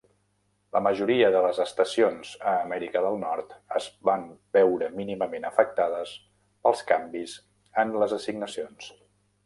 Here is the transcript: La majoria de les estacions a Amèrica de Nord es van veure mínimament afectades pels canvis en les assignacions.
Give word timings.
La 0.77 0.79
majoria 0.85 1.27
de 1.35 1.41
les 1.45 1.59
estacions 1.65 2.31
a 2.53 2.55
Amèrica 2.69 3.03
de 3.07 3.11
Nord 3.25 3.53
es 3.81 3.91
van 4.11 4.25
veure 4.59 4.91
mínimament 4.97 5.47
afectades 5.53 6.19
pels 6.65 6.85
canvis 6.95 7.41
en 7.85 7.97
les 8.05 8.19
assignacions. 8.23 8.95